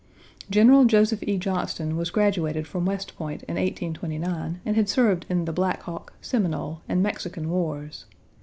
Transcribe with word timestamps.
General 0.49 0.85
Joseph 0.85 1.21
E. 1.21 1.37
Johnston 1.37 1.95
was 1.95 2.09
graduated 2.09 2.65
from 2.65 2.85
West 2.87 3.15
Point 3.15 3.43
in 3.43 3.53
1829 3.53 4.59
and 4.65 4.75
had 4.75 4.89
served 4.89 5.27
in 5.29 5.45
the 5.45 5.53
Black 5.53 5.83
Hawk, 5.83 6.13
Seminole, 6.21 6.81
and 6.89 7.03
Mexican 7.03 7.51
Wars. 7.51 8.05